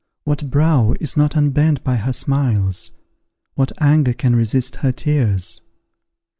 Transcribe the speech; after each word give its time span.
What 0.23 0.49
brow 0.49 0.95
is 0.99 1.15
not 1.15 1.35
unbent 1.37 1.83
by 1.83 1.97
her 1.97 2.11
smiles? 2.11 2.89
What 3.53 3.71
anger 3.79 4.13
can 4.13 4.35
resist 4.35 4.77
her 4.77 4.91
tears? 4.91 5.61